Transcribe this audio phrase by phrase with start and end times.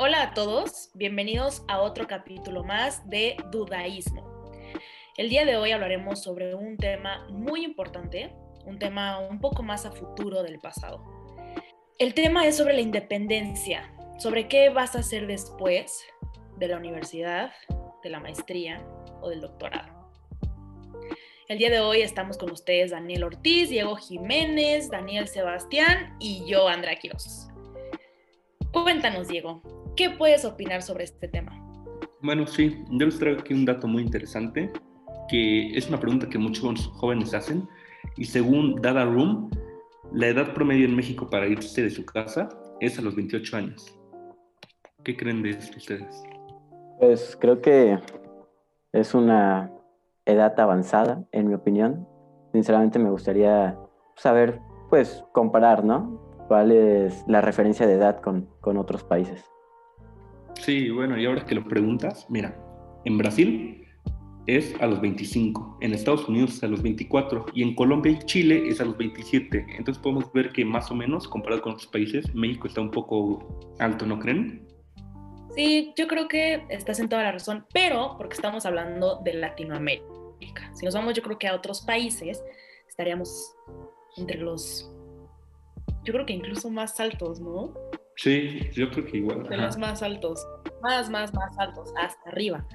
[0.00, 4.52] Hola a todos, bienvenidos a otro capítulo más de Dudaísmo.
[5.16, 8.32] El día de hoy hablaremos sobre un tema muy importante,
[8.64, 11.02] un tema un poco más a futuro del pasado.
[11.98, 16.04] El tema es sobre la independencia, sobre qué vas a hacer después
[16.58, 17.50] de la universidad,
[18.04, 18.86] de la maestría
[19.20, 20.12] o del doctorado.
[21.48, 26.68] El día de hoy estamos con ustedes Daniel Ortiz, Diego Jiménez, Daniel Sebastián y yo,
[26.68, 27.48] Andrea Quiroz.
[28.70, 29.62] Cuéntanos, Diego,
[29.98, 31.60] ¿qué puedes opinar sobre este tema?
[32.22, 34.70] Bueno, sí, yo les traigo aquí un dato muy interesante,
[35.28, 37.68] que es una pregunta que muchos jóvenes hacen,
[38.16, 39.50] y según Dada Room,
[40.12, 42.48] la edad promedio en México para irse de su casa
[42.78, 43.98] es a los 28 años.
[45.02, 46.22] ¿Qué creen de esto ustedes?
[47.00, 47.98] Pues creo que
[48.92, 49.72] es una
[50.26, 52.06] edad avanzada, en mi opinión.
[52.52, 53.76] Sinceramente me gustaría
[54.14, 54.60] saber,
[54.90, 56.22] pues, comparar, ¿no?
[56.46, 59.44] ¿Cuál es la referencia de edad con, con otros países?
[60.60, 62.56] Sí, bueno, y ahora que lo preguntas, mira,
[63.04, 63.86] en Brasil
[64.46, 68.18] es a los 25, en Estados Unidos es a los 24 y en Colombia y
[68.24, 69.66] Chile es a los 27.
[69.76, 73.60] Entonces podemos ver que más o menos, comparado con otros países, México está un poco
[73.78, 74.66] alto, ¿no creen?
[75.54, 80.74] Sí, yo creo que estás en toda la razón, pero porque estamos hablando de Latinoamérica.
[80.74, 82.42] Si nos vamos, yo creo que a otros países
[82.88, 83.54] estaríamos
[84.16, 84.90] entre los,
[86.04, 87.74] yo creo que incluso más altos, ¿no?
[88.18, 89.48] Sí, yo creo que igual.
[89.48, 90.44] De los más altos,
[90.82, 92.66] más, más, más altos, hasta arriba.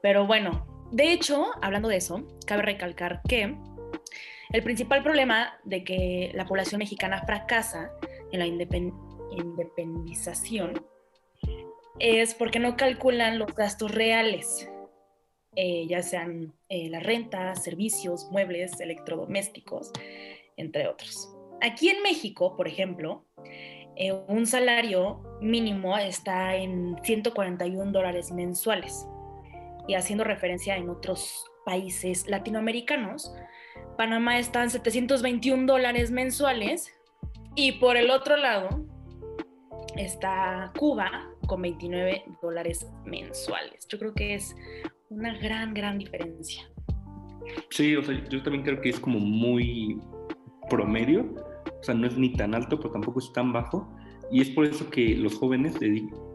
[0.00, 3.54] Pero bueno, de hecho, hablando de eso, cabe recalcar que
[4.50, 7.90] el principal problema de que la población mexicana fracasa
[8.32, 10.82] en la independización
[11.98, 14.66] es porque no calculan los gastos reales,
[15.56, 19.92] eh, ya sean eh, la renta, servicios, muebles, electrodomésticos,
[20.56, 21.28] entre otros.
[21.60, 23.26] Aquí en México, por ejemplo,
[23.96, 29.06] eh, un salario mínimo está en 141 dólares mensuales
[29.86, 33.34] y haciendo referencia en otros países latinoamericanos,
[33.96, 36.92] Panamá está en 721 dólares mensuales
[37.54, 38.84] y por el otro lado
[39.96, 43.86] está Cuba con 29 dólares mensuales.
[43.88, 44.56] Yo creo que es
[45.10, 46.68] una gran, gran diferencia.
[47.70, 50.00] Sí, o sea, yo también creo que es como muy
[50.68, 51.34] promedio,
[51.84, 53.86] o sea, no es ni tan alto, pero tampoco es tan bajo,
[54.30, 55.76] y es por eso que los jóvenes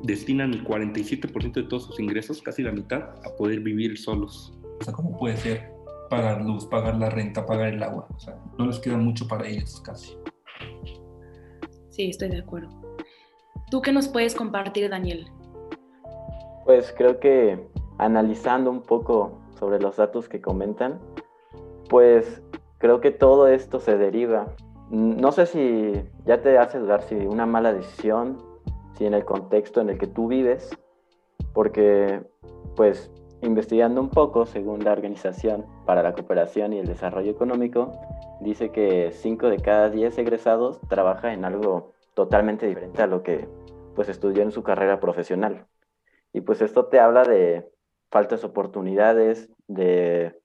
[0.00, 4.58] destinan el 47% de todos sus ingresos, casi la mitad, a poder vivir solos.
[4.80, 5.70] O sea, ¿cómo puede ser
[6.08, 8.08] pagar luz, pagar la renta, pagar el agua?
[8.16, 10.16] O sea, no les queda mucho para ellos casi.
[11.90, 12.70] Sí, estoy de acuerdo.
[13.70, 15.28] ¿Tú qué nos puedes compartir, Daniel?
[16.64, 17.68] Pues creo que
[17.98, 20.98] analizando un poco sobre los datos que comentan,
[21.90, 22.42] pues
[22.78, 24.56] creo que todo esto se deriva.
[24.94, 25.92] No sé si
[26.24, 28.38] ya te hace dudar si una mala decisión
[28.96, 30.70] si en el contexto en el que tú vives,
[31.52, 32.22] porque
[32.76, 33.10] pues
[33.42, 37.90] investigando un poco, según la Organización para la Cooperación y el Desarrollo Económico,
[38.40, 43.48] dice que 5 de cada 10 egresados trabaja en algo totalmente diferente a lo que
[43.96, 45.66] pues estudió en su carrera profesional.
[46.32, 47.68] Y pues esto te habla de
[48.12, 50.40] faltas de oportunidades, de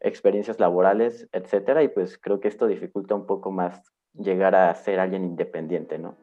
[0.00, 5.00] experiencias laborales, etcétera, y pues creo que esto dificulta un poco más llegar a ser
[5.00, 6.16] alguien independiente, ¿no?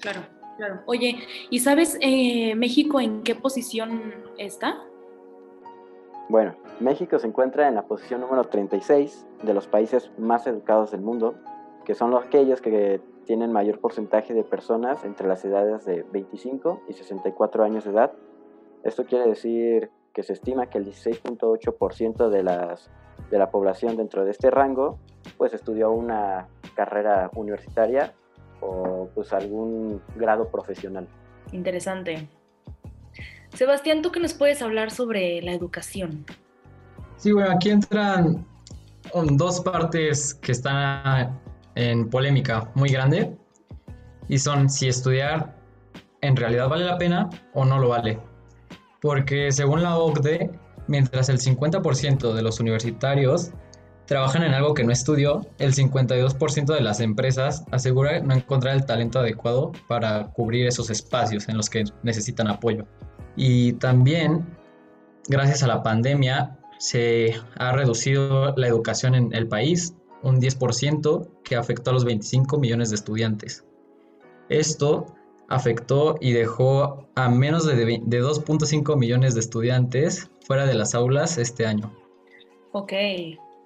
[0.00, 0.20] Claro.
[0.56, 0.80] Claro.
[0.84, 1.16] Oye,
[1.48, 4.78] ¿y sabes eh, México en qué posición está?
[6.28, 11.00] Bueno, México se encuentra en la posición número 36 de los países más educados del
[11.00, 11.34] mundo,
[11.86, 16.82] que son los aquellos que tienen mayor porcentaje de personas entre las edades de 25
[16.88, 18.12] y 64 años de edad.
[18.84, 22.90] Esto quiere decir que se estima que el 16.8% de, las,
[23.30, 24.98] de la población dentro de este rango
[25.36, 28.14] pues estudió una carrera universitaria
[28.60, 31.08] o pues algún grado profesional.
[31.52, 32.28] Interesante.
[33.54, 36.24] Sebastián, ¿tú qué nos puedes hablar sobre la educación?
[37.16, 38.46] Sí, bueno, aquí entran
[39.32, 41.38] dos partes que están
[41.74, 43.36] en polémica muy grande
[44.28, 45.56] y son si estudiar
[46.20, 48.18] en realidad vale la pena o no lo vale.
[49.00, 50.50] Porque según la OCDE,
[50.88, 53.50] mientras el 50% de los universitarios
[54.06, 58.84] trabajan en algo que no estudió, el 52% de las empresas asegura no encontrar el
[58.84, 62.86] talento adecuado para cubrir esos espacios en los que necesitan apoyo.
[63.36, 64.44] Y también,
[65.28, 71.56] gracias a la pandemia, se ha reducido la educación en el país un 10% que
[71.56, 73.64] afectó a los 25 millones de estudiantes.
[74.48, 75.06] Esto
[75.50, 81.36] afectó y dejó a menos de, de 2.5 millones de estudiantes fuera de las aulas
[81.36, 81.92] este año.
[82.72, 82.92] Ok,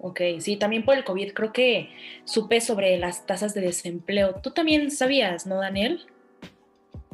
[0.06, 1.88] Ok, sí, también por el COVID creo que
[2.24, 4.34] supe sobre las tasas de desempleo.
[4.34, 6.00] Tú también sabías, ¿no, Daniel?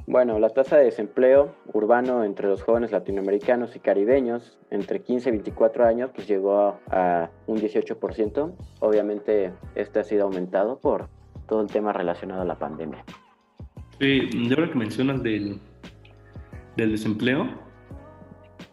[0.09, 5.33] Bueno, la tasa de desempleo urbano entre los jóvenes latinoamericanos y caribeños entre 15 y
[5.33, 8.53] 24 años pues llegó a, un 18%.
[8.81, 11.09] Obviamente este ha sido aumentado por
[11.47, 13.05] todo el tema relacionado a la pandemia.
[14.01, 15.61] Sí, yo creo que mencionas del,
[16.77, 17.47] desempleo,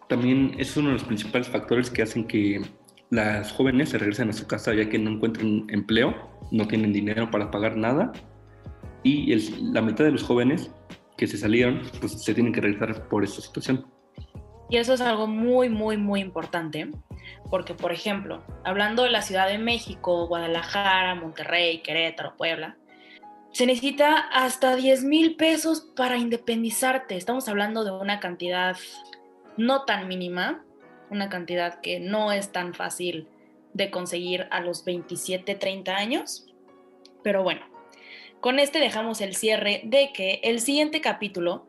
[0.07, 2.61] también es uno de los principales factores que hacen que
[3.09, 6.15] las jóvenes se regresen a su casa ya que no encuentran empleo,
[6.51, 8.13] no tienen dinero para pagar nada
[9.03, 9.35] y
[9.73, 10.71] la mitad de los jóvenes
[11.17, 13.85] que se salieron pues se tienen que regresar por esta situación.
[14.69, 16.89] Y eso es algo muy, muy, muy importante,
[17.49, 22.77] porque, por ejemplo, hablando de la Ciudad de México, Guadalajara, Monterrey, Querétaro, Puebla,
[23.51, 27.15] se necesita hasta 10 mil pesos para independizarte.
[27.15, 28.77] Estamos hablando de una cantidad
[29.57, 30.63] no tan mínima,
[31.09, 33.27] una cantidad que no es tan fácil
[33.73, 36.45] de conseguir a los 27, 30 años.
[37.23, 37.61] Pero bueno,
[38.39, 41.67] con este dejamos el cierre de que el siguiente capítulo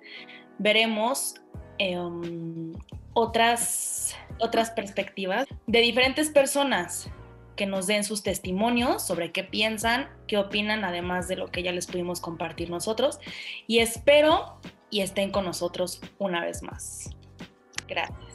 [0.59, 1.37] veremos
[1.79, 2.73] em,
[3.15, 7.11] otras, otras perspectivas de diferentes personas
[7.59, 11.73] que nos den sus testimonios sobre qué piensan, qué opinan, además de lo que ya
[11.73, 13.19] les pudimos compartir nosotros.
[13.67, 14.61] Y espero
[14.91, 17.11] y estén con nosotros una vez más.
[17.89, 18.28] Gracias.